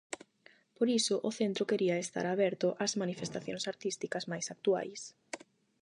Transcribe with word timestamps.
Por 0.77 0.87
iso 0.99 1.15
o 1.29 1.31
centro 1.39 1.67
quería 1.71 1.95
estar 2.05 2.25
aberto 2.29 2.67
ás 2.83 2.93
manifestacións 3.01 3.63
artísticas 3.73 4.25
mais 4.31 4.45
actuais. 4.55 5.01